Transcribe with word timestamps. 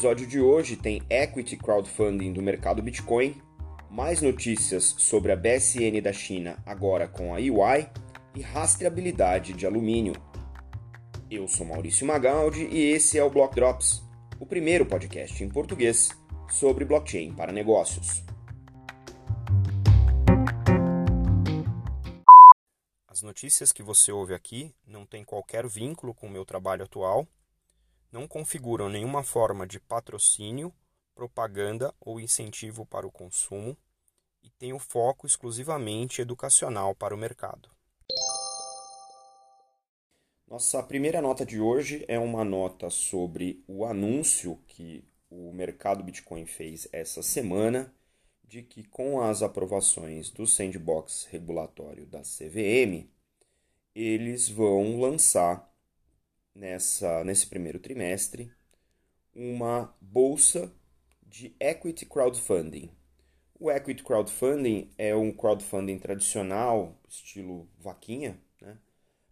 episódio 0.00 0.26
de 0.26 0.40
hoje 0.40 0.76
tem 0.76 1.02
equity 1.10 1.58
crowdfunding 1.58 2.32
do 2.32 2.40
mercado 2.40 2.82
Bitcoin, 2.82 3.38
mais 3.90 4.22
notícias 4.22 4.94
sobre 4.96 5.30
a 5.30 5.36
BSN 5.36 6.00
da 6.02 6.10
China 6.10 6.56
agora 6.64 7.06
com 7.06 7.34
a 7.34 7.38
EY 7.38 7.86
e 8.34 8.40
rastreabilidade 8.40 9.52
de 9.52 9.66
alumínio. 9.66 10.14
Eu 11.30 11.46
sou 11.46 11.66
Maurício 11.66 12.06
Magaldi 12.06 12.64
e 12.64 12.92
esse 12.92 13.18
é 13.18 13.22
o 13.22 13.28
Block 13.28 13.54
Drops, 13.54 14.02
o 14.38 14.46
primeiro 14.46 14.86
podcast 14.86 15.44
em 15.44 15.50
português 15.50 16.08
sobre 16.48 16.86
blockchain 16.86 17.34
para 17.34 17.52
negócios. 17.52 18.24
As 23.06 23.20
notícias 23.20 23.70
que 23.70 23.82
você 23.82 24.10
ouve 24.10 24.32
aqui 24.32 24.72
não 24.86 25.04
têm 25.04 25.22
qualquer 25.22 25.68
vínculo 25.68 26.14
com 26.14 26.26
o 26.26 26.30
meu 26.30 26.46
trabalho 26.46 26.84
atual 26.84 27.28
não 28.10 28.26
configuram 28.26 28.88
nenhuma 28.88 29.22
forma 29.22 29.66
de 29.66 29.78
patrocínio, 29.78 30.72
propaganda 31.14 31.94
ou 32.00 32.18
incentivo 32.18 32.84
para 32.86 33.06
o 33.06 33.12
consumo 33.12 33.76
e 34.42 34.50
têm 34.50 34.72
o 34.72 34.78
foco 34.78 35.26
exclusivamente 35.26 36.22
educacional 36.22 36.94
para 36.94 37.14
o 37.14 37.18
mercado. 37.18 37.70
Nossa 40.48 40.82
primeira 40.82 41.22
nota 41.22 41.46
de 41.46 41.60
hoje 41.60 42.04
é 42.08 42.18
uma 42.18 42.44
nota 42.44 42.90
sobre 42.90 43.62
o 43.68 43.84
anúncio 43.84 44.58
que 44.66 45.04
o 45.30 45.52
mercado 45.52 46.02
Bitcoin 46.02 46.44
fez 46.44 46.88
essa 46.92 47.22
semana 47.22 47.94
de 48.42 48.62
que 48.62 48.82
com 48.82 49.20
as 49.20 49.42
aprovações 49.42 50.28
do 50.28 50.44
sandbox 50.48 51.28
regulatório 51.30 52.04
da 52.04 52.22
CVM, 52.22 53.08
eles 53.94 54.48
vão 54.48 54.98
lançar 54.98 55.69
nessa, 56.54 57.24
nesse 57.24 57.46
primeiro 57.46 57.78
trimestre 57.78 58.52
uma 59.34 59.94
bolsa 60.00 60.72
de 61.22 61.54
equity 61.60 62.04
crowdfunding. 62.04 62.90
O 63.58 63.70
equity 63.70 64.02
crowdfunding 64.02 64.90
é 64.98 65.14
um 65.14 65.32
crowdfunding 65.32 65.98
tradicional, 65.98 66.98
estilo 67.08 67.68
vaquinha, 67.78 68.40
né? 68.60 68.76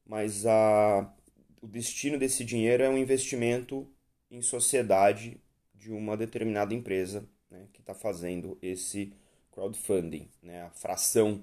mas 0.06 0.46
a, 0.46 1.12
o 1.60 1.66
destino 1.66 2.18
desse 2.18 2.44
dinheiro 2.44 2.82
é 2.82 2.88
um 2.88 2.98
investimento 2.98 3.90
em 4.30 4.42
sociedade 4.42 5.40
de 5.74 5.90
uma 5.90 6.16
determinada 6.16 6.74
empresa 6.74 7.28
né, 7.50 7.66
que 7.72 7.80
está 7.80 7.94
fazendo 7.94 8.58
esse 8.60 9.12
crowdfunding. 9.50 10.28
Né? 10.42 10.62
A 10.62 10.70
fração 10.70 11.42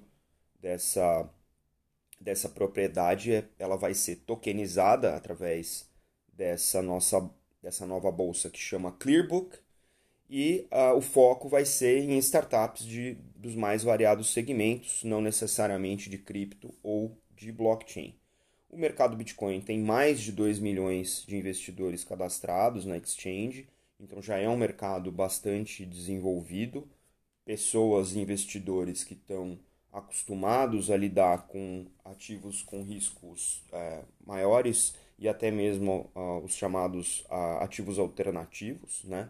dessa 0.59 1.29
dessa 2.25 2.49
propriedade 2.49 3.31
é, 3.31 3.45
ela 3.59 3.77
vai 3.77 3.93
ser 3.93 4.15
tokenizada 4.17 5.15
através 5.15 5.87
dessa 6.33 6.81
nossa 6.81 7.29
dessa 7.61 7.85
nova 7.85 8.11
bolsa 8.11 8.49
que 8.49 8.59
chama 8.59 8.91
Clearbook 8.91 9.57
e 10.29 10.67
uh, 10.71 10.97
o 10.97 11.01
foco 11.01 11.47
vai 11.47 11.65
ser 11.65 11.99
em 11.99 12.17
startups 12.17 12.83
de, 12.83 13.15
dos 13.35 13.55
mais 13.55 13.83
variados 13.83 14.33
segmentos, 14.33 15.03
não 15.03 15.21
necessariamente 15.21 16.09
de 16.09 16.17
cripto 16.17 16.73
ou 16.81 17.15
de 17.35 17.51
blockchain. 17.51 18.15
O 18.69 18.77
mercado 18.77 19.15
Bitcoin 19.15 19.61
tem 19.61 19.79
mais 19.79 20.19
de 20.19 20.31
2 20.31 20.59
milhões 20.59 21.23
de 21.27 21.37
investidores 21.37 22.03
cadastrados 22.03 22.85
na 22.85 22.97
exchange, 22.97 23.67
então 23.99 24.21
já 24.21 24.37
é 24.37 24.49
um 24.49 24.57
mercado 24.57 25.11
bastante 25.11 25.85
desenvolvido, 25.85 26.87
pessoas 27.45 28.15
investidores 28.15 29.03
que 29.03 29.13
estão 29.13 29.57
acostumados 29.95 30.91
a 30.91 30.97
lidar 30.97 31.47
com 31.47 31.85
ativos 32.03 32.61
com 32.61 32.83
riscos 32.83 33.63
é, 33.71 34.01
maiores 34.25 34.93
e 35.17 35.29
até 35.29 35.49
mesmo 35.49 36.11
uh, 36.13 36.43
os 36.43 36.53
chamados 36.53 37.21
uh, 37.29 37.61
ativos 37.61 37.97
alternativos, 37.97 39.05
né? 39.05 39.29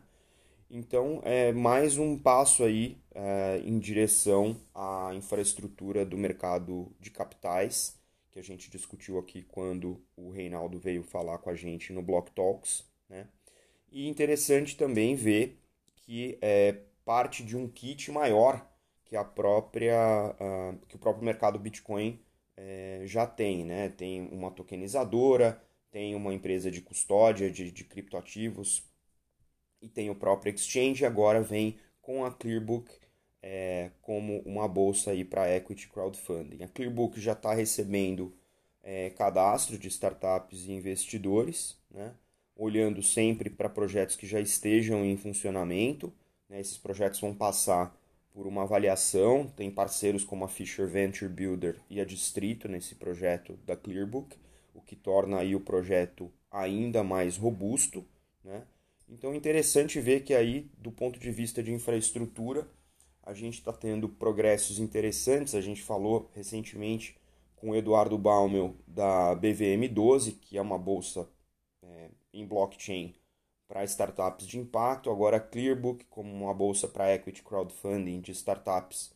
Então 0.69 1.21
é 1.23 1.53
mais 1.53 1.99
um 1.99 2.17
passo 2.17 2.63
aí 2.63 2.97
uh, 3.11 3.63
em 3.63 3.77
direção 3.77 4.59
à 4.73 5.11
infraestrutura 5.13 6.03
do 6.03 6.17
mercado 6.17 6.91
de 6.99 7.11
capitais 7.11 7.95
que 8.31 8.39
a 8.39 8.43
gente 8.43 8.69
discutiu 8.71 9.19
aqui 9.19 9.43
quando 9.43 10.01
o 10.17 10.31
Reinaldo 10.31 10.79
veio 10.79 11.03
falar 11.03 11.37
com 11.37 11.51
a 11.51 11.55
gente 11.55 11.93
no 11.93 12.01
Block 12.01 12.31
Talks, 12.31 12.83
né? 13.07 13.27
E 13.91 14.07
interessante 14.09 14.75
também 14.75 15.15
ver 15.15 15.61
que 15.95 16.39
é 16.41 16.75
parte 17.05 17.43
de 17.43 17.55
um 17.55 17.67
kit 17.67 18.11
maior 18.11 18.65
que 19.15 19.17
a 19.17 19.23
própria 19.23 20.35
uh, 20.39 20.77
que 20.87 20.97
o 20.97 20.99
próprio 20.99 21.23
mercado 21.23 21.57
Bitcoin 21.57 22.19
é, 22.57 23.01
já 23.05 23.25
tem, 23.25 23.63
né? 23.63 23.89
Tem 23.89 24.27
uma 24.29 24.51
tokenizadora, 24.51 25.61
tem 25.89 26.13
uma 26.15 26.33
empresa 26.33 26.69
de 26.69 26.81
custódia 26.81 27.49
de, 27.49 27.71
de 27.71 27.83
criptoativos 27.85 28.83
e 29.81 29.87
tem 29.87 30.09
o 30.09 30.15
próprio 30.15 30.53
exchange. 30.53 31.05
Agora 31.05 31.41
vem 31.41 31.77
com 32.01 32.25
a 32.25 32.31
Clearbook 32.31 32.91
é, 33.41 33.91
como 34.01 34.39
uma 34.39 34.67
bolsa 34.67 35.11
aí 35.11 35.23
para 35.23 35.49
equity 35.55 35.87
crowdfunding. 35.87 36.63
A 36.63 36.67
Clearbook 36.67 37.19
já 37.19 37.33
está 37.33 37.53
recebendo 37.53 38.33
é, 38.83 39.11
cadastro 39.11 39.77
de 39.77 39.87
startups 39.87 40.65
e 40.65 40.73
investidores, 40.73 41.77
né? 41.89 42.13
olhando 42.55 43.01
sempre 43.01 43.49
para 43.49 43.69
projetos 43.69 44.15
que 44.17 44.27
já 44.27 44.41
estejam 44.41 45.05
em 45.05 45.15
funcionamento. 45.15 46.13
Né? 46.49 46.59
Esses 46.59 46.77
projetos 46.77 47.19
vão 47.21 47.33
passar 47.33 47.95
por 48.35 48.45
uma 48.45 48.63
avaliação. 48.63 49.47
Tem 49.47 49.71
parceiros 49.71 50.25
como 50.25 50.43
a 50.43 50.49
Fisher 50.49 50.85
Venture 50.85 51.31
Builder 51.31 51.77
e 51.89 52.01
a 52.01 52.05
Distrito 52.05 52.67
nesse 52.67 52.95
projeto 52.95 53.57
da 53.65 53.77
Clearbook, 53.77 54.37
o 54.73 54.81
que 54.81 54.95
torna 54.95 55.39
aí 55.39 55.55
o 55.55 55.61
projeto 55.61 56.29
ainda 56.51 57.01
mais 57.01 57.37
robusto. 57.37 58.05
Né? 58.43 58.63
Então 59.07 59.31
é 59.31 59.37
interessante 59.37 60.01
ver 60.01 60.23
que 60.23 60.33
aí, 60.33 60.69
do 60.77 60.91
ponto 60.91 61.17
de 61.17 61.31
vista 61.31 61.63
de 61.63 61.71
infraestrutura, 61.71 62.67
a 63.23 63.33
gente 63.33 63.55
está 63.55 63.71
tendo 63.71 64.09
progressos 64.09 64.79
interessantes. 64.79 65.55
A 65.55 65.61
gente 65.61 65.81
falou 65.81 66.29
recentemente 66.35 67.17
com 67.55 67.69
o 67.69 67.75
Eduardo 67.75 68.17
Baumel 68.17 68.75
da 68.85 69.33
BVM12, 69.37 70.37
que 70.41 70.57
é 70.57 70.61
uma 70.61 70.77
bolsa 70.77 71.29
é, 71.81 72.09
em 72.33 72.45
blockchain 72.45 73.15
para 73.67 73.83
startups 73.83 74.45
de 74.45 74.59
impacto, 74.59 75.09
agora 75.09 75.39
Clearbook 75.39 76.05
como 76.05 76.31
uma 76.31 76.53
bolsa 76.53 76.87
para 76.87 77.13
equity 77.13 77.41
crowdfunding 77.41 78.21
de 78.21 78.31
startups 78.31 79.11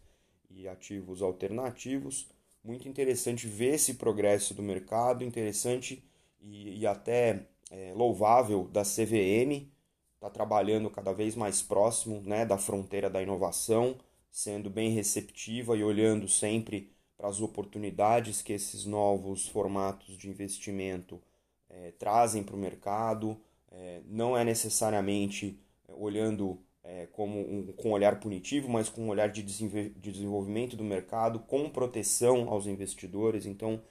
e 0.50 0.68
ativos 0.68 1.22
alternativos. 1.22 2.28
Muito 2.64 2.88
interessante 2.88 3.48
ver 3.48 3.76
esse 3.76 3.96
progresso 3.96 4.54
do 4.54 4.62
mercado, 4.62 5.24
interessante 5.24 6.04
e, 6.42 6.80
e 6.80 6.88
até 6.88 7.46
é, 7.72 7.94
louvável 7.96 8.68
da 8.68 8.84
CVM, 8.84 9.72
está 10.16 10.30
trabalhando 10.30 10.90
cada 10.90 11.14
vez 11.14 11.36
mais 11.36 11.62
próximo 11.62 12.22
né, 12.22 12.46
da 12.46 12.58
fronteira 12.58 13.10
da 13.10 13.22
inovação, 13.22 13.98
sendo 14.30 14.70
bem 14.70 14.92
receptiva 14.92 15.78
e 15.78 15.84
olhando 15.84 16.28
sempre 16.28 16.92
para 17.18 17.30
as 17.30 17.40
oportunidades 17.42 18.42
que 18.42 18.54
esses 18.54 18.86
novos 18.86 19.48
formatos 19.48 20.18
de 20.18 20.30
investimento 20.30 21.22
é, 21.70 21.92
trazem 21.92 22.44
para 22.44 22.56
o 22.56 22.60
mercado 22.60 23.40
é, 23.72 24.02
não 24.06 24.38
é 24.38 24.44
necessariamente 24.44 25.60
é, 25.88 25.94
olhando 25.94 26.60
é, 26.84 27.08
como 27.08 27.40
um, 27.40 27.72
com 27.74 27.90
um 27.90 27.92
olhar 27.94 28.20
punitivo, 28.20 28.70
mas 28.70 28.90
com 28.90 29.04
um 29.04 29.10
olhar 29.10 29.30
de, 29.30 29.44
de 29.44 30.12
desenvolvimento 30.12 30.76
do 30.76 30.84
mercado, 30.84 31.40
com 31.40 31.70
proteção 31.70 32.50
aos 32.50 32.66
investidores. 32.66 33.46
Então, 33.46 33.82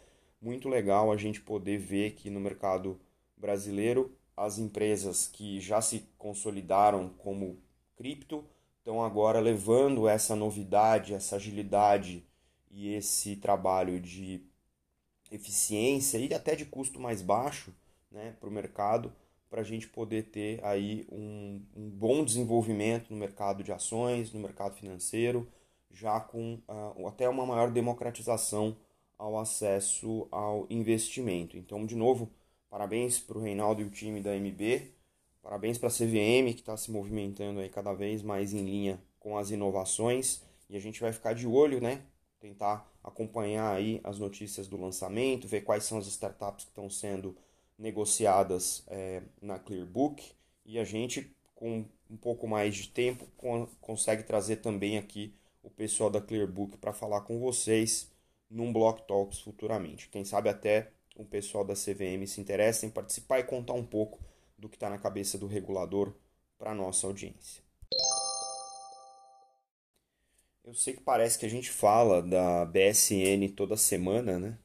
muito 0.40 0.68
legal 0.68 1.12
a 1.12 1.16
gente 1.16 1.40
poder 1.40 1.78
ver 1.78 2.12
que 2.12 2.30
no 2.30 2.40
mercado 2.40 3.00
brasileiro 3.36 4.12
as 4.36 4.58
empresas 4.58 5.26
que 5.26 5.60
já 5.60 5.80
se 5.80 6.08
consolidaram 6.16 7.08
como 7.18 7.58
cripto 7.96 8.44
estão 8.78 9.04
agora 9.04 9.40
levando 9.40 10.08
essa 10.08 10.36
novidade, 10.36 11.12
essa 11.12 11.36
agilidade 11.36 12.24
e 12.70 12.94
esse 12.94 13.36
trabalho 13.36 14.00
de 14.00 14.40
eficiência 15.30 16.19
e 16.19 16.32
até 16.32 16.54
de 16.54 16.64
custo 16.64 17.00
mais 17.00 17.20
baixo 17.20 17.74
né, 18.10 18.34
para 18.38 18.48
o 18.48 18.52
mercado 18.52 19.12
para 19.50 19.62
a 19.62 19.64
gente 19.64 19.88
poder 19.88 20.24
ter 20.24 20.64
aí 20.64 21.06
um, 21.10 21.62
um, 21.76 21.90
bom 21.90 22.24
desenvolvimento 22.24 23.10
no 23.10 23.16
mercado 23.16 23.62
de 23.62 23.72
ações, 23.72 24.32
no 24.32 24.40
mercado 24.40 24.74
financeiro, 24.74 25.48
já 25.90 26.20
com 26.20 26.60
uh, 26.68 27.06
até 27.06 27.28
uma 27.28 27.46
maior 27.46 27.70
democratização 27.70 28.76
ao 29.16 29.38
acesso 29.38 30.28
ao 30.30 30.66
investimento. 30.70 31.56
Então, 31.56 31.84
de 31.86 31.96
novo, 31.96 32.30
parabéns 32.68 33.18
para 33.18 33.38
o 33.38 33.40
Reinaldo 33.40 33.80
e 33.80 33.84
o 33.84 33.90
time 33.90 34.20
da 34.20 34.36
MB, 34.36 34.92
parabéns 35.42 35.78
para 35.78 35.88
a 35.88 35.92
CVM 35.92 36.52
que 36.54 36.60
está 36.60 36.76
se 36.76 36.90
movimentando 36.90 37.60
aí 37.60 37.68
cada 37.68 37.92
vez 37.94 38.22
mais 38.22 38.52
em 38.52 38.64
linha 38.64 39.02
com 39.18 39.36
as 39.36 39.50
inovações 39.50 40.42
e 40.68 40.76
a 40.76 40.80
gente 40.80 41.00
vai 41.00 41.12
ficar 41.12 41.34
de 41.34 41.46
olho, 41.46 41.80
né? 41.80 42.02
Tentar 42.38 42.88
acompanhar 43.02 43.74
aí 43.74 44.00
as 44.04 44.18
notícias 44.18 44.68
do 44.68 44.76
lançamento, 44.76 45.48
ver 45.48 45.62
quais 45.62 45.84
são 45.84 45.98
as 45.98 46.06
startups 46.06 46.64
que 46.64 46.70
estão 46.70 46.88
sendo 46.90 47.34
negociadas 47.78 48.82
é, 48.88 49.22
na 49.40 49.58
Clearbook 49.58 50.32
e 50.64 50.78
a 50.78 50.84
gente, 50.84 51.34
com 51.54 51.86
um 52.10 52.16
pouco 52.16 52.46
mais 52.46 52.75
de 52.75 52.88
tempo, 52.88 53.26
consegue 53.80 54.22
trazer 54.22 54.56
também 54.56 54.98
aqui 54.98 55.32
o 55.62 55.70
pessoal 55.70 56.10
da 56.10 56.20
Clearbook 56.20 56.76
para 56.78 56.92
falar 56.92 57.20
com 57.22 57.38
vocês 57.38 58.10
num 58.50 58.72
Block 58.72 59.06
Talks 59.06 59.40
futuramente. 59.40 60.08
Quem 60.08 60.25
sabe 60.25 60.48
até 60.48 60.90
o 61.14 61.25
pessoal 61.25 61.64
da 61.64 61.75
CVM 61.75 62.26
se 62.26 62.40
interessa 62.40 62.86
em 62.86 62.90
participar 62.90 63.40
e 63.40 63.44
contar 63.44 63.75
um 63.75 63.84
pouco 63.84 64.20
do 64.56 64.69
que 64.69 64.76
está 64.76 64.88
na 64.88 64.98
cabeça 64.98 65.38
do 65.38 65.46
regulador 65.46 66.14
para 66.58 66.74
nossa 66.74 67.06
audiência. 67.06 67.62
Eu 70.64 70.74
sei 70.74 70.94
que 70.94 71.00
parece 71.00 71.38
que 71.38 71.46
a 71.46 71.48
gente 71.48 71.70
fala 71.70 72.20
da 72.20 72.64
BSN 72.66 73.48
toda 73.56 73.76
semana, 73.76 74.38
né? 74.38 74.58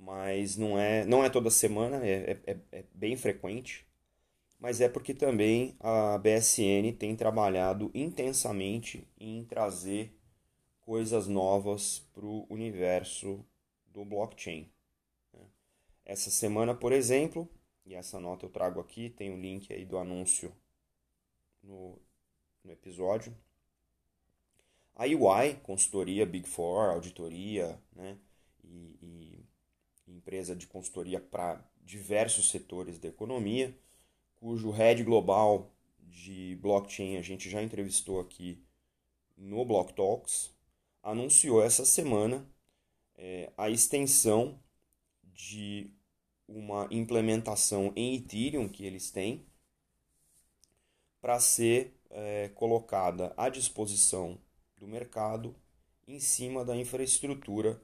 Mas 0.00 0.56
não 0.56 0.78
é, 0.78 1.04
não 1.04 1.22
é 1.22 1.28
toda 1.28 1.50
semana, 1.50 2.04
é, 2.04 2.38
é, 2.46 2.56
é 2.72 2.84
bem 2.94 3.16
frequente. 3.16 3.86
Mas 4.58 4.80
é 4.80 4.88
porque 4.88 5.14
também 5.14 5.76
a 5.80 6.18
BSN 6.18 6.92
tem 6.98 7.14
trabalhado 7.16 7.90
intensamente 7.94 9.06
em 9.18 9.44
trazer 9.44 10.14
coisas 10.80 11.26
novas 11.26 12.00
para 12.12 12.24
o 12.24 12.46
universo 12.50 13.44
do 13.86 14.04
blockchain. 14.04 14.70
Né? 15.32 15.40
Essa 16.04 16.30
semana, 16.30 16.74
por 16.74 16.92
exemplo, 16.92 17.48
e 17.86 17.94
essa 17.94 18.18
nota 18.18 18.46
eu 18.46 18.50
trago 18.50 18.80
aqui, 18.80 19.10
tem 19.10 19.30
o 19.30 19.34
um 19.34 19.40
link 19.40 19.72
aí 19.72 19.84
do 19.84 19.98
anúncio 19.98 20.52
no, 21.62 21.98
no 22.64 22.72
episódio 22.72 23.34
a 25.00 25.04
UI, 25.04 25.54
consultoria 25.62 26.26
Big 26.26 26.46
Four, 26.46 26.90
auditoria, 26.90 27.80
né? 27.96 28.18
E, 28.62 28.98
e 29.00 29.29
empresa 30.10 30.54
de 30.54 30.66
consultoria 30.66 31.20
para 31.20 31.64
diversos 31.82 32.50
setores 32.50 32.98
da 32.98 33.08
economia, 33.08 33.76
cujo 34.36 34.70
head 34.70 35.02
global 35.02 35.70
de 35.98 36.56
blockchain 36.60 37.16
a 37.16 37.22
gente 37.22 37.48
já 37.48 37.62
entrevistou 37.62 38.20
aqui 38.20 38.62
no 39.36 39.64
Block 39.64 39.94
Talks, 39.94 40.54
anunciou 41.02 41.62
essa 41.62 41.84
semana 41.84 42.46
é, 43.16 43.52
a 43.56 43.70
extensão 43.70 44.58
de 45.22 45.90
uma 46.46 46.88
implementação 46.90 47.92
em 47.96 48.16
Ethereum 48.16 48.68
que 48.68 48.84
eles 48.84 49.10
têm 49.10 49.46
para 51.20 51.38
ser 51.38 51.94
é, 52.10 52.48
colocada 52.50 53.32
à 53.36 53.48
disposição 53.48 54.38
do 54.76 54.86
mercado 54.86 55.54
em 56.06 56.18
cima 56.18 56.64
da 56.64 56.76
infraestrutura 56.76 57.80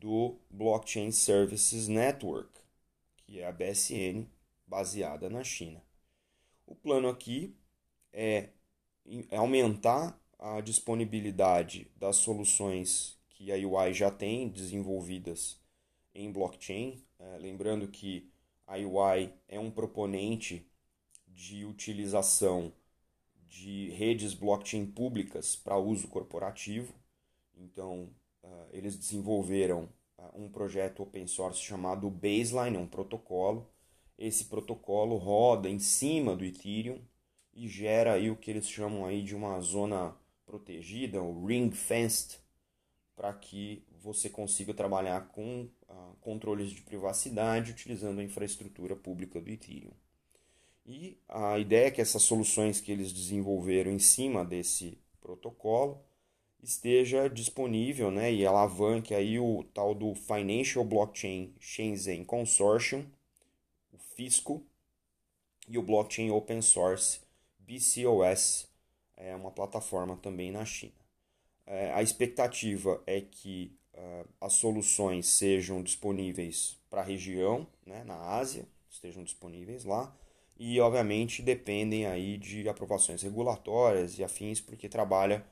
do 0.00 0.36
Blockchain 0.50 1.10
Services 1.10 1.88
Network, 1.88 2.50
que 3.26 3.40
é 3.40 3.46
a 3.46 3.52
BSN, 3.52 4.26
baseada 4.66 5.28
na 5.28 5.42
China. 5.42 5.82
O 6.66 6.74
plano 6.74 7.08
aqui 7.08 7.56
é 8.12 8.50
aumentar 9.30 10.18
a 10.38 10.60
disponibilidade 10.60 11.90
das 11.96 12.16
soluções 12.16 13.18
que 13.30 13.50
a 13.50 13.56
UI 13.56 13.92
já 13.92 14.10
tem 14.10 14.48
desenvolvidas 14.48 15.60
em 16.14 16.30
blockchain. 16.30 17.02
É, 17.18 17.38
lembrando 17.38 17.88
que 17.88 18.30
a 18.66 18.74
UI 18.76 19.32
é 19.48 19.58
um 19.58 19.70
proponente 19.70 20.66
de 21.26 21.64
utilização 21.64 22.72
de 23.48 23.90
redes 23.90 24.34
blockchain 24.34 24.86
públicas 24.86 25.56
para 25.56 25.78
uso 25.78 26.08
corporativo. 26.08 26.94
Então, 27.56 28.10
eles 28.72 28.96
desenvolveram 28.96 29.88
uh, 30.16 30.42
um 30.42 30.48
projeto 30.48 31.02
open 31.02 31.26
source 31.26 31.60
chamado 31.60 32.08
Baseline, 32.08 32.76
um 32.76 32.86
protocolo. 32.86 33.68
Esse 34.18 34.44
protocolo 34.44 35.16
roda 35.16 35.68
em 35.68 35.78
cima 35.78 36.34
do 36.34 36.44
Ethereum 36.44 37.00
e 37.54 37.68
gera 37.68 38.14
aí 38.14 38.30
o 38.30 38.36
que 38.36 38.50
eles 38.50 38.68
chamam 38.68 39.04
aí 39.04 39.22
de 39.22 39.34
uma 39.34 39.60
zona 39.60 40.16
protegida, 40.46 41.22
o 41.22 41.44
ring 41.46 41.70
fenced, 41.70 42.38
para 43.14 43.32
que 43.32 43.84
você 44.00 44.30
consiga 44.30 44.72
trabalhar 44.72 45.28
com 45.28 45.68
uh, 45.88 46.16
controles 46.20 46.70
de 46.70 46.82
privacidade 46.82 47.72
utilizando 47.72 48.20
a 48.20 48.24
infraestrutura 48.24 48.94
pública 48.94 49.40
do 49.40 49.50
Ethereum. 49.50 49.92
E 50.86 51.20
a 51.28 51.58
ideia 51.58 51.88
é 51.88 51.90
que 51.90 52.00
essas 52.00 52.22
soluções 52.22 52.80
que 52.80 52.90
eles 52.90 53.12
desenvolveram 53.12 53.90
em 53.90 53.98
cima 53.98 54.44
desse 54.44 54.98
protocolo 55.20 56.02
esteja 56.62 57.28
disponível 57.28 58.10
né, 58.10 58.32
e 58.32 58.44
alavanque 58.44 59.14
aí 59.14 59.38
o 59.38 59.64
tal 59.74 59.94
do 59.94 60.14
Financial 60.14 60.84
Blockchain 60.84 61.54
Shenzhen 61.58 62.24
Consortium, 62.24 63.06
o 63.92 63.98
FISCO, 63.98 64.62
e 65.68 65.76
o 65.76 65.82
Blockchain 65.82 66.30
Open 66.30 66.62
Source 66.62 67.20
BCOS, 67.58 68.66
é 69.16 69.34
uma 69.36 69.50
plataforma 69.50 70.16
também 70.16 70.50
na 70.50 70.64
China. 70.64 70.92
É, 71.66 71.92
a 71.92 72.02
expectativa 72.02 73.02
é 73.06 73.20
que 73.20 73.76
uh, 73.92 74.26
as 74.40 74.54
soluções 74.54 75.26
sejam 75.26 75.82
disponíveis 75.82 76.78
para 76.88 77.02
a 77.02 77.04
região, 77.04 77.66
né, 77.84 78.02
na 78.04 78.16
Ásia, 78.16 78.66
estejam 78.88 79.22
disponíveis 79.22 79.84
lá, 79.84 80.16
e 80.58 80.80
obviamente 80.80 81.42
dependem 81.42 82.06
aí 82.06 82.38
de 82.38 82.68
aprovações 82.68 83.22
regulatórias 83.22 84.18
e 84.18 84.24
afins, 84.24 84.60
porque 84.60 84.88
trabalha 84.88 85.44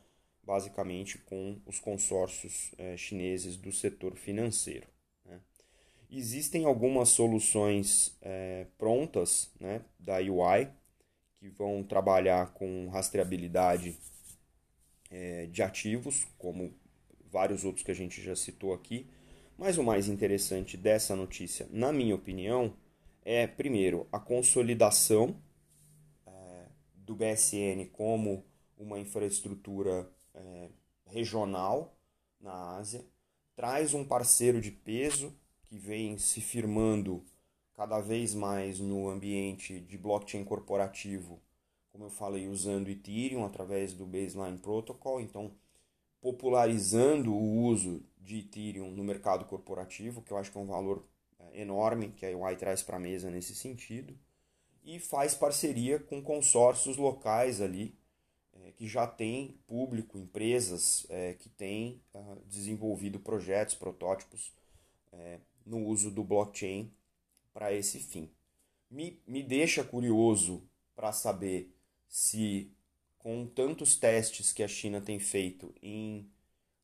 basicamente 0.46 1.19
com 1.19 1.60
os 1.66 1.81
consórcios 1.81 2.72
é, 2.78 2.96
chineses 2.96 3.56
do 3.56 3.72
setor 3.72 4.16
financeiro. 4.16 4.87
Né? 5.25 5.40
Existem 6.10 6.64
algumas 6.64 7.08
soluções 7.08 8.16
é, 8.22 8.66
prontas 8.78 9.50
né, 9.58 9.82
da 9.98 10.19
UI 10.19 10.69
que 11.38 11.48
vão 11.48 11.82
trabalhar 11.82 12.52
com 12.52 12.88
rastreabilidade 12.88 13.98
é, 15.10 15.46
de 15.46 15.62
ativos, 15.62 16.25
como 16.38 16.72
vários 17.31 17.64
outros 17.64 17.84
que 17.84 17.90
a 17.90 17.94
gente 17.94 18.22
já 18.22 18.37
citou 18.37 18.72
aqui. 18.72 19.06
Mas 19.58 19.78
o 19.78 19.82
mais 19.82 20.06
interessante 20.06 20.76
dessa 20.76 21.16
notícia, 21.16 21.66
na 21.70 21.92
minha 21.92 22.14
opinião, 22.14 22.72
é, 23.25 23.46
primeiro, 23.46 24.06
a 24.12 24.20
consolidação 24.20 25.37
do 27.06 27.14
BSN 27.14 27.87
como 27.92 28.44
uma 28.76 28.99
infraestrutura 28.99 30.10
é, 30.36 30.68
regional 31.06 31.96
na 32.40 32.76
Ásia, 32.76 33.04
traz 33.54 33.94
um 33.94 34.04
parceiro 34.04 34.60
de 34.60 34.70
peso 34.70 35.34
que 35.64 35.76
vem 35.78 36.18
se 36.18 36.40
firmando 36.40 37.24
cada 37.74 38.00
vez 38.00 38.34
mais 38.34 38.78
no 38.78 39.08
ambiente 39.08 39.80
de 39.80 39.98
blockchain 39.98 40.44
corporativo, 40.44 41.40
como 41.90 42.04
eu 42.04 42.10
falei, 42.10 42.48
usando 42.48 42.88
Ethereum 42.88 43.44
através 43.44 43.92
do 43.92 44.06
Baseline 44.06 44.58
Protocol, 44.58 45.20
então 45.20 45.52
popularizando 46.20 47.32
o 47.32 47.64
uso 47.64 48.02
de 48.18 48.38
Ethereum 48.38 48.90
no 48.90 49.04
mercado 49.04 49.44
corporativo, 49.44 50.22
que 50.22 50.32
eu 50.32 50.36
acho 50.36 50.52
que 50.52 50.58
é 50.58 50.60
um 50.60 50.66
valor 50.66 51.04
enorme 51.52 52.10
que 52.10 52.26
a 52.26 52.36
UI 52.36 52.56
traz 52.56 52.82
para 52.82 52.96
a 52.96 53.00
mesa 53.00 53.30
nesse 53.30 53.54
sentido 53.54 54.16
e 54.84 54.99
faz 54.99 55.34
parceria 55.34 55.99
com 55.99 56.22
consórcios 56.22 56.96
locais 56.96 57.61
ali 57.61 57.99
é, 58.64 58.72
que 58.72 58.86
já 58.86 59.06
tem 59.06 59.58
público, 59.66 60.18
empresas 60.18 61.06
é, 61.08 61.34
que 61.34 61.48
têm 61.48 62.00
uh, 62.14 62.40
desenvolvido 62.46 63.18
projetos, 63.18 63.75
protótipos 63.75 64.52
é, 65.12 65.38
no 65.64 65.84
uso 65.86 66.10
do 66.10 66.22
blockchain 66.22 66.92
para 67.52 67.72
esse 67.72 67.98
fim. 67.98 68.30
Me, 68.90 69.20
me 69.26 69.42
deixa 69.42 69.82
curioso 69.82 70.62
para 70.94 71.12
saber 71.12 71.75
se, 72.08 72.70
com 73.18 73.46
tantos 73.46 73.96
testes 73.96 74.52
que 74.52 74.62
a 74.62 74.68
China 74.68 75.00
tem 75.00 75.18
feito 75.18 75.75
em 75.82 76.30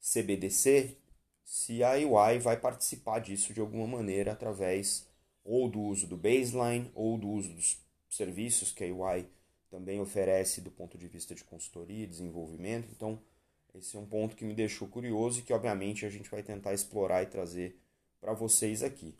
CBDC, 0.00 0.96
se 1.44 1.82
a 1.82 1.92
UI 1.92 2.38
vai 2.38 2.56
participar 2.56 3.20
disso 3.20 3.52
de 3.52 3.60
alguma 3.60 3.86
maneira 3.86 4.32
através 4.32 5.06
ou 5.44 5.68
do 5.68 5.80
uso 5.80 6.06
do 6.06 6.16
baseline 6.16 6.90
ou 6.94 7.18
do 7.18 7.28
uso 7.28 7.52
dos 7.54 7.78
serviços 8.08 8.72
que 8.72 8.84
a 8.84 8.86
UI 8.86 9.28
também 9.72 9.98
oferece 9.98 10.60
do 10.60 10.70
ponto 10.70 10.98
de 10.98 11.08
vista 11.08 11.34
de 11.34 11.42
consultoria 11.44 12.04
e 12.04 12.06
desenvolvimento. 12.06 12.88
Então, 12.94 13.18
esse 13.74 13.96
é 13.96 13.98
um 13.98 14.04
ponto 14.04 14.36
que 14.36 14.44
me 14.44 14.52
deixou 14.52 14.86
curioso 14.86 15.38
e 15.38 15.42
que, 15.42 15.52
obviamente, 15.52 16.04
a 16.04 16.10
gente 16.10 16.30
vai 16.30 16.42
tentar 16.42 16.74
explorar 16.74 17.22
e 17.22 17.26
trazer 17.26 17.80
para 18.20 18.34
vocês 18.34 18.82
aqui. 18.82 19.16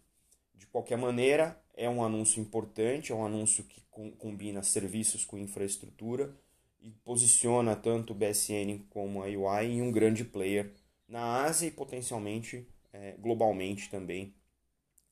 De 0.54 0.66
qualquer 0.66 0.99
maneira, 0.99 1.59
é 1.73 1.88
um 1.88 2.04
anúncio 2.04 2.38
importante, 2.38 3.11
é 3.11 3.14
um 3.14 3.25
anúncio 3.25 3.64
que 3.64 3.80
combina 4.18 4.62
serviços 4.62 5.25
com 5.25 5.38
infraestrutura 5.38 6.37
e 6.82 6.90
posiciona 7.02 7.75
tanto 7.75 8.12
o 8.12 8.14
BSN 8.14 8.85
como 8.90 9.23
a 9.23 9.26
UI 9.26 9.66
em 9.66 9.80
um 9.80 9.90
grande 9.90 10.23
player 10.23 10.71
na 11.09 11.44
Ásia 11.44 11.66
e 11.66 11.71
potencialmente 11.71 12.68
é, 12.92 13.12
globalmente 13.18 13.88
também, 13.88 14.35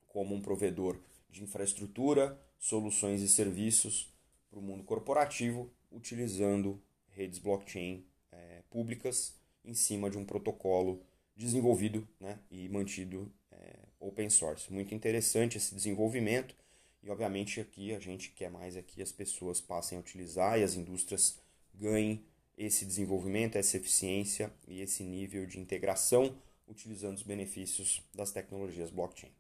como 0.07 0.35
um 0.35 0.41
provedor 0.43 0.99
de 1.31 1.43
infraestrutura, 1.43 2.39
soluções 2.59 3.23
e 3.23 3.29
serviços 3.29 4.13
para 4.51 4.59
o 4.59 4.63
mundo 4.63 4.83
corporativo, 4.83 5.71
utilizando 5.91 6.83
redes 7.09 7.39
blockchain 7.39 8.05
é, 8.33 8.63
públicas 8.69 9.35
em 9.65 9.75
cima 9.75 10.11
de 10.11 10.19
um 10.19 10.25
protocolo 10.25 11.03
desenvolvido 11.37 12.07
né, 12.19 12.39
e 12.51 12.69
mantido 12.69 13.33
é, 13.51 13.77
open 13.99 14.29
source. 14.29 14.73
Muito 14.73 14.95
interessante 14.95 15.57
esse 15.57 15.75
desenvolvimento 15.75 16.55
e 17.03 17.09
obviamente 17.09 17.61
aqui 17.61 17.95
a 17.95 17.99
gente 17.99 18.31
quer 18.31 18.51
mais 18.51 18.77
aqui 18.77 19.01
as 19.01 19.13
pessoas 19.13 19.61
passem 19.61 19.97
a 19.97 20.01
utilizar 20.01 20.59
e 20.59 20.63
as 20.63 20.75
indústrias 20.75 21.39
ganhem 21.75 22.23
esse 22.59 22.85
desenvolvimento, 22.85 23.57
essa 23.57 23.79
eficiência 23.79 24.53
e 24.69 24.83
esse 24.83 25.03
nível 25.03 25.47
de 25.47 25.59
integração 25.59 26.37
utilizando 26.69 27.17
os 27.17 27.23
benefícios 27.23 28.03
das 28.15 28.31
tecnologias 28.31 28.91
blockchain. 28.91 29.31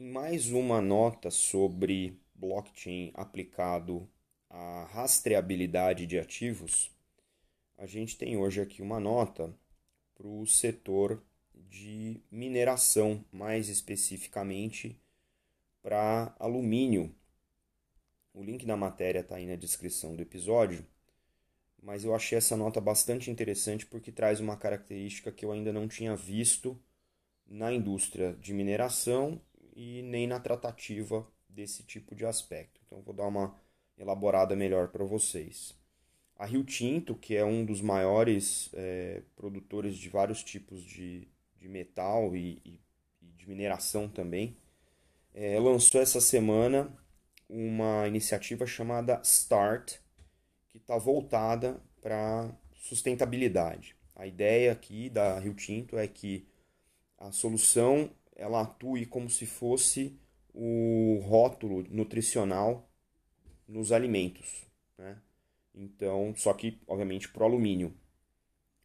Em 0.00 0.08
mais 0.08 0.52
uma 0.52 0.80
nota 0.80 1.28
sobre 1.28 2.16
blockchain 2.32 3.10
aplicado 3.14 4.08
à 4.48 4.84
rastreabilidade 4.84 6.06
de 6.06 6.20
ativos, 6.20 6.96
a 7.76 7.84
gente 7.84 8.16
tem 8.16 8.36
hoje 8.36 8.60
aqui 8.60 8.80
uma 8.80 9.00
nota 9.00 9.52
para 10.14 10.28
o 10.28 10.46
setor 10.46 11.20
de 11.52 12.22
mineração, 12.30 13.24
mais 13.32 13.68
especificamente 13.68 14.96
para 15.82 16.32
alumínio. 16.38 17.12
O 18.32 18.40
link 18.40 18.64
da 18.64 18.76
matéria 18.76 19.18
está 19.18 19.34
aí 19.34 19.46
na 19.46 19.56
descrição 19.56 20.14
do 20.14 20.22
episódio, 20.22 20.86
mas 21.82 22.04
eu 22.04 22.14
achei 22.14 22.38
essa 22.38 22.56
nota 22.56 22.80
bastante 22.80 23.32
interessante 23.32 23.84
porque 23.84 24.12
traz 24.12 24.38
uma 24.38 24.56
característica 24.56 25.32
que 25.32 25.44
eu 25.44 25.50
ainda 25.50 25.72
não 25.72 25.88
tinha 25.88 26.14
visto 26.14 26.80
na 27.44 27.72
indústria 27.72 28.34
de 28.34 28.54
mineração 28.54 29.42
e 29.78 30.02
nem 30.02 30.26
na 30.26 30.40
tratativa 30.40 31.24
desse 31.48 31.84
tipo 31.84 32.12
de 32.12 32.26
aspecto. 32.26 32.80
Então, 32.84 33.00
vou 33.00 33.14
dar 33.14 33.28
uma 33.28 33.54
elaborada 33.96 34.56
melhor 34.56 34.88
para 34.88 35.04
vocês. 35.04 35.72
A 36.34 36.44
Rio 36.44 36.64
Tinto, 36.64 37.14
que 37.14 37.36
é 37.36 37.44
um 37.44 37.64
dos 37.64 37.80
maiores 37.80 38.70
é, 38.74 39.22
produtores 39.36 39.96
de 39.96 40.08
vários 40.08 40.42
tipos 40.42 40.82
de, 40.82 41.28
de 41.56 41.68
metal 41.68 42.34
e, 42.34 42.60
e, 42.64 42.80
e 43.22 43.26
de 43.36 43.48
mineração 43.48 44.08
também, 44.08 44.56
é, 45.32 45.60
lançou 45.60 46.00
essa 46.00 46.20
semana 46.20 46.92
uma 47.48 48.08
iniciativa 48.08 48.66
chamada 48.66 49.22
START, 49.22 50.00
que 50.70 50.78
está 50.78 50.98
voltada 50.98 51.80
para 52.00 52.52
sustentabilidade. 52.74 53.94
A 54.16 54.26
ideia 54.26 54.72
aqui 54.72 55.08
da 55.08 55.38
Rio 55.38 55.54
Tinto 55.54 55.96
é 55.96 56.08
que 56.08 56.48
a 57.16 57.30
solução 57.30 58.10
ela 58.38 58.62
atue 58.62 59.04
como 59.04 59.28
se 59.28 59.44
fosse 59.44 60.18
o 60.54 61.20
rótulo 61.24 61.84
nutricional 61.90 62.88
nos 63.66 63.92
alimentos, 63.92 64.64
né? 64.96 65.20
Então, 65.74 66.32
só 66.36 66.54
que 66.54 66.80
obviamente 66.86 67.28
para 67.28 67.42
o 67.42 67.46
alumínio. 67.46 67.94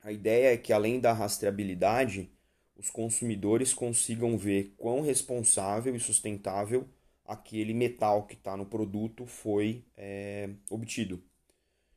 A 0.02 0.12
ideia 0.12 0.54
é 0.54 0.58
que 0.58 0.74
além 0.74 1.00
da 1.00 1.14
rastreabilidade, 1.14 2.30
os 2.76 2.90
consumidores 2.90 3.74
consigam 3.74 4.38
ver 4.38 4.74
quão 4.78 5.02
responsável 5.02 5.96
e 5.96 6.00
sustentável 6.00 6.90
aquele 7.26 7.74
metal 7.74 8.26
que 8.26 8.34
está 8.34 8.58
no 8.58 8.66
produto 8.66 9.26
foi 9.26 9.86
é, 9.96 10.50
obtido. 10.70 11.24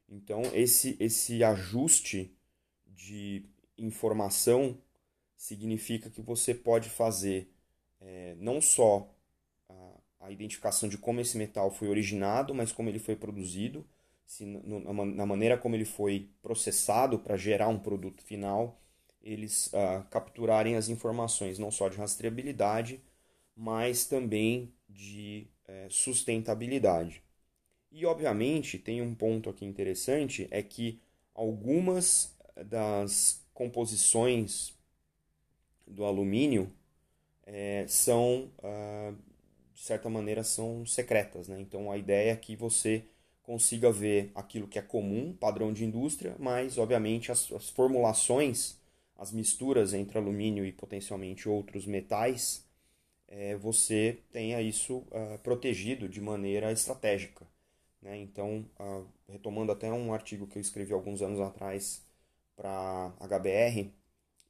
Então, 0.08 0.42
esse, 0.54 0.96
esse 1.00 1.42
ajuste 1.42 2.32
de 2.86 3.44
informação 3.76 4.78
significa 5.36 6.10
que 6.10 6.20
você 6.20 6.54
pode 6.54 6.88
fazer 6.88 7.50
é, 8.00 8.34
não 8.38 8.60
só 8.60 9.08
a, 9.68 10.00
a, 10.20 10.30
identificação 10.30 10.88
de 10.88 10.98
como 10.98 11.20
esse 11.20 11.36
metal 11.36 11.70
foi 11.70 11.88
originado, 11.88 12.54
mas 12.54 12.72
como 12.72 12.88
ele 12.88 12.98
foi 12.98 13.16
produzido, 13.16 13.86
se 14.24 14.44
no, 14.44 15.04
na 15.04 15.26
maneira 15.26 15.56
como 15.56 15.76
ele 15.76 15.84
foi 15.84 16.28
processado 16.42 17.18
para 17.18 17.36
gerar 17.36 17.68
um 17.68 17.78
produto 17.78 18.22
final, 18.22 18.80
eles 19.22 19.68
uh, 19.68 20.04
capturarem 20.10 20.76
as 20.76 20.88
informações 20.88 21.58
não 21.58 21.70
só 21.70 21.88
de 21.88 21.96
rastreabilidade, 21.96 23.00
mas 23.54 24.04
também 24.04 24.72
de 24.88 25.48
é, 25.66 25.88
sustentabilidade. 25.90 27.22
E 27.90 28.04
obviamente 28.04 28.78
tem 28.78 29.00
um 29.00 29.14
ponto 29.14 29.48
aqui 29.48 29.64
interessante 29.64 30.46
é 30.50 30.62
que 30.62 31.00
algumas 31.34 32.36
das 32.66 33.44
composições 33.54 34.75
do 35.86 36.04
alumínio 36.04 36.72
é, 37.44 37.86
são, 37.88 38.50
ah, 38.62 39.12
de 39.74 39.80
certa 39.80 40.08
maneira, 40.10 40.42
são 40.42 40.84
secretas. 40.86 41.48
Né? 41.48 41.60
Então 41.60 41.90
a 41.90 41.96
ideia 41.96 42.32
é 42.32 42.36
que 42.36 42.56
você 42.56 43.04
consiga 43.42 43.92
ver 43.92 44.32
aquilo 44.34 44.66
que 44.66 44.78
é 44.78 44.82
comum, 44.82 45.32
padrão 45.32 45.72
de 45.72 45.84
indústria, 45.84 46.34
mas 46.38 46.78
obviamente 46.78 47.30
as, 47.30 47.50
as 47.52 47.70
formulações, 47.70 48.76
as 49.16 49.32
misturas 49.32 49.94
entre 49.94 50.18
alumínio 50.18 50.64
e 50.66 50.72
potencialmente 50.72 51.48
outros 51.48 51.86
metais, 51.86 52.66
é, 53.28 53.56
você 53.56 54.18
tenha 54.32 54.60
isso 54.60 54.98
uh, 54.98 55.38
protegido 55.42 56.08
de 56.08 56.20
maneira 56.20 56.72
estratégica. 56.72 57.46
Né? 58.02 58.18
Então, 58.18 58.64
uh, 58.80 59.06
retomando 59.28 59.72
até 59.72 59.90
um 59.92 60.12
artigo 60.12 60.46
que 60.46 60.58
eu 60.58 60.62
escrevi 60.62 60.92
alguns 60.92 61.22
anos 61.22 61.40
atrás 61.40 62.04
para 62.56 63.12
HBR, 63.20 63.92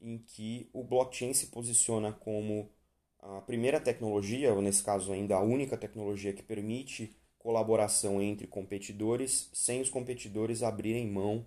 em 0.00 0.18
que 0.18 0.68
o 0.72 0.84
blockchain 0.84 1.32
se 1.32 1.48
posiciona 1.48 2.12
como 2.12 2.70
a 3.18 3.40
primeira 3.40 3.80
tecnologia, 3.80 4.52
ou 4.52 4.62
nesse 4.62 4.82
caso 4.82 5.12
ainda 5.12 5.36
a 5.36 5.42
única 5.42 5.76
tecnologia 5.76 6.32
que 6.32 6.42
permite 6.42 7.16
colaboração 7.38 8.20
entre 8.20 8.46
competidores, 8.46 9.50
sem 9.52 9.80
os 9.80 9.88
competidores 9.88 10.62
abrirem 10.62 11.06
mão 11.06 11.46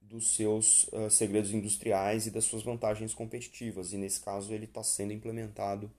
dos 0.00 0.34
seus 0.34 0.84
uh, 0.88 1.10
segredos 1.10 1.52
industriais 1.52 2.26
e 2.26 2.30
das 2.30 2.44
suas 2.44 2.62
vantagens 2.62 3.14
competitivas. 3.14 3.92
E 3.92 3.96
nesse 3.96 4.20
caso 4.20 4.52
ele 4.52 4.66
está 4.66 4.82
sendo 4.82 5.12
implementado 5.12 5.90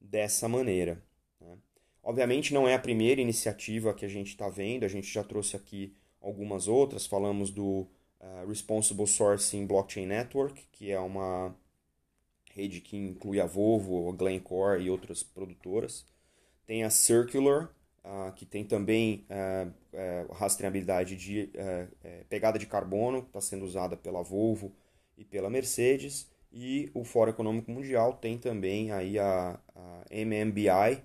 dessa 0.00 0.48
maneira. 0.48 1.02
Né? 1.40 1.56
Obviamente 2.02 2.52
não 2.52 2.68
é 2.68 2.74
a 2.74 2.78
primeira 2.78 3.20
iniciativa 3.20 3.94
que 3.94 4.04
a 4.04 4.08
gente 4.08 4.28
está 4.28 4.48
vendo, 4.48 4.84
a 4.84 4.88
gente 4.88 5.06
já 5.06 5.24
trouxe 5.24 5.56
aqui 5.56 5.94
algumas 6.20 6.68
outras, 6.68 7.06
falamos 7.06 7.50
do 7.50 7.86
uh, 8.20 8.46
Responsible 8.46 9.06
Sourcing 9.06 9.66
Blockchain 9.66 10.06
Network, 10.06 10.62
que 10.72 10.90
é 10.90 10.98
uma 10.98 11.54
rede 12.52 12.80
que 12.80 12.96
inclui 12.96 13.40
a 13.40 13.46
Volvo, 13.46 14.08
a 14.08 14.12
Glencore 14.12 14.82
e 14.82 14.90
outras 14.90 15.22
produtoras. 15.22 16.04
Tem 16.66 16.84
a 16.84 16.90
Circular, 16.90 17.70
uh, 18.04 18.32
que 18.34 18.44
tem 18.44 18.64
também 18.64 19.26
uh, 19.30 20.32
rastreabilidade 20.32 21.16
de 21.16 21.50
pegada 22.28 22.58
de 22.58 22.66
carbono, 22.66 23.22
que 23.22 23.28
está 23.28 23.40
sendo 23.40 23.64
usada 23.64 23.96
pela 23.96 24.22
Volvo 24.22 24.72
e 25.16 25.24
pela 25.24 25.50
Mercedes. 25.50 26.30
E 26.52 26.90
o 26.94 27.04
Fórum 27.04 27.30
Econômico 27.30 27.70
Mundial 27.70 28.14
tem 28.14 28.38
também 28.38 28.90
aí 28.90 29.18
a, 29.18 29.60
a 29.74 30.04
MMBI, 30.10 31.02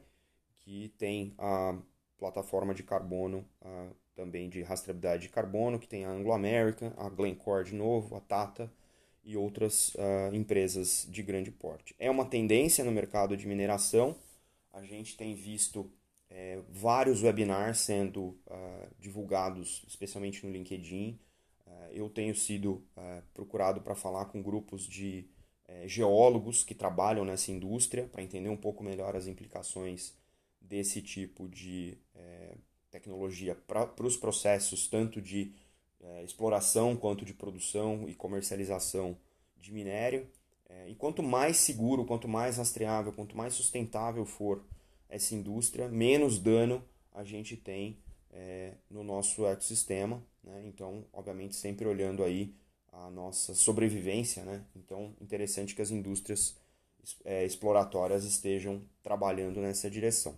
que 0.60 0.89
tem 0.98 1.34
a 1.38 1.77
plataforma 2.17 2.74
de 2.74 2.84
carbono, 2.84 3.46
a, 3.62 3.88
também 4.15 4.50
de 4.50 4.62
rastreabilidade 4.62 5.24
de 5.24 5.29
carbono, 5.29 5.79
que 5.79 5.88
tem 5.88 6.05
a 6.05 6.10
Anglo 6.10 6.34
American, 6.34 6.91
a 6.98 7.10
Glencore 7.10 7.65
de 7.65 7.75
novo, 7.75 8.15
a 8.15 8.20
Tata 8.20 8.72
e 9.24 9.38
outras 9.38 9.96
uh, 9.96 10.34
empresas 10.34 11.08
de 11.10 11.24
grande 11.24 11.51
porte. 11.51 11.96
É 11.98 12.10
uma 12.10 12.25
tendência 12.25 12.84
no 12.84 12.91
mercado 12.91 13.38
de 13.38 13.48
mineração. 13.48 14.15
A 14.72 14.84
gente 14.84 15.15
tem 15.15 15.34
visto 15.34 15.89
é, 16.29 16.62
vários 16.70 17.24
webinars 17.24 17.79
sendo 17.79 18.38
uh, 18.48 18.88
divulgados, 19.00 19.84
especialmente 19.88 20.46
no 20.46 20.51
LinkedIn. 20.51 21.20
Uh, 21.65 21.72
eu 21.91 22.10
tenho 22.10 22.36
sido 22.36 22.84
procurado 23.34 23.82
para 23.82 23.96
falar 23.96 24.25
com 24.25 24.41
grupos 24.41 24.86
de 24.86 25.27
é, 25.67 25.88
geólogos 25.88 26.63
que 26.63 26.75
trabalham 26.75 27.25
nessa 27.25 27.51
indústria 27.51 28.08
para 28.08 28.22
entender 28.22 28.50
um 28.50 28.58
pouco 28.58 28.84
melhor 28.84 29.15
as 29.15 29.27
implicações 29.27 30.13
desse 30.62 31.01
tipo 31.01 31.48
de 31.48 31.98
é, 32.15 32.55
tecnologia 32.93 33.55
para 33.67 34.05
os 34.05 34.15
processos 34.15 34.88
tanto 34.88 35.19
de 35.19 35.51
é, 36.00 36.23
exploração 36.23 36.95
quanto 36.95 37.25
de 37.25 37.33
produção 37.33 38.07
e 38.07 38.13
comercialização 38.13 39.17
de 39.57 39.73
minério. 39.73 40.27
É, 40.69 40.89
e 40.89 40.95
quanto 40.95 41.23
mais 41.23 41.57
seguro, 41.57 42.05
quanto 42.05 42.27
mais 42.27 42.57
rastreável, 42.57 43.12
quanto 43.12 43.35
mais 43.35 43.55
sustentável 43.55 44.25
for 44.25 44.63
essa 45.09 45.33
indústria, 45.33 45.88
menos 45.88 46.39
dano 46.39 46.83
a 47.12 47.23
gente 47.23 47.57
tem 47.57 47.97
é, 48.31 48.73
no 48.89 49.03
nosso 49.03 49.45
ecossistema. 49.47 50.23
Né? 50.43 50.63
Então, 50.65 51.05
obviamente, 51.12 51.55
sempre 51.55 51.88
olhando 51.88 52.23
aí 52.23 52.53
a 52.91 53.09
nossa 53.09 53.55
sobrevivência, 53.55 54.43
né? 54.43 54.63
Então, 54.75 55.15
interessante 55.19 55.73
que 55.73 55.81
as 55.81 55.89
indústrias 55.89 56.55
é, 57.25 57.43
exploratórias 57.43 58.23
estejam 58.23 58.83
trabalhando 59.01 59.59
nessa 59.59 59.89
direção. 59.89 60.38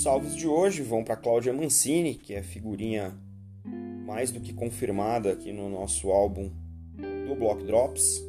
Os 0.00 0.04
salves 0.04 0.34
de 0.34 0.48
hoje 0.48 0.80
vão 0.80 1.04
para 1.04 1.14
Cláudia 1.14 1.52
Mancini, 1.52 2.14
que 2.14 2.32
é 2.32 2.42
figurinha 2.42 3.14
mais 4.06 4.30
do 4.30 4.40
que 4.40 4.50
confirmada 4.50 5.30
aqui 5.30 5.52
no 5.52 5.68
nosso 5.68 6.10
álbum 6.10 6.50
do 7.28 7.34
Block 7.34 7.62
Drops. 7.64 8.24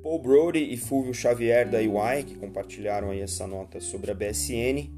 Paul 0.00 0.22
Brody 0.22 0.72
e 0.72 0.76
Fulvio 0.76 1.12
Xavier 1.12 1.68
da 1.68 1.78
UI, 1.78 2.22
que 2.22 2.36
compartilharam 2.36 3.10
aí 3.10 3.18
essa 3.18 3.48
nota 3.48 3.80
sobre 3.80 4.12
a 4.12 4.14
BSN, 4.14 4.88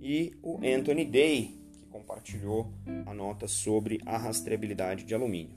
e 0.00 0.32
o 0.42 0.58
Anthony 0.64 1.04
Day, 1.04 1.60
que 1.74 1.84
compartilhou 1.84 2.72
a 3.04 3.12
nota 3.12 3.46
sobre 3.46 4.00
a 4.06 4.16
rastreabilidade 4.16 5.04
de 5.04 5.14
alumínio. 5.14 5.54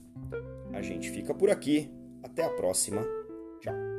A 0.73 0.81
gente 0.81 1.09
fica 1.09 1.33
por 1.33 1.49
aqui, 1.49 1.89
até 2.21 2.43
a 2.43 2.49
próxima, 2.49 3.01
tchau! 3.61 3.90